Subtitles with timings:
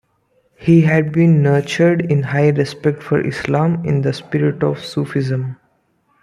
[0.57, 5.57] He had been nurtured in high respect for Islam in the spirit of Sufism.